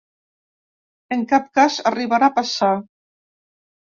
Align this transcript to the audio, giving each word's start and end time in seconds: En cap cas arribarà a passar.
En 1.15 1.25
cap 1.33 1.51
cas 1.59 1.77
arribarà 1.91 2.29
a 2.31 2.35
passar. 2.39 2.73